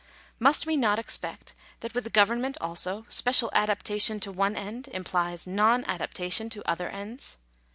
Must 0.39 0.65
we 0.65 0.77
not 0.77 0.97
expect 0.97 1.53
that 1.81 1.93
with 1.93 2.07
a 2.07 2.09
government 2.09 2.57
also, 2.59 3.05
special 3.07 3.51
adaptation 3.53 4.19
to 4.21 4.31
one 4.31 4.55
end 4.55 4.87
implies 4.87 5.45
non 5.45 5.85
adaptation 5.85 6.49
to 6.49 6.67
other 6.67 6.89
ends 6.89 7.37